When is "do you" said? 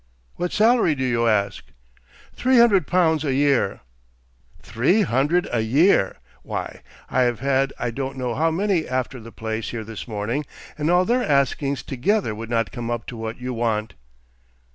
0.95-1.27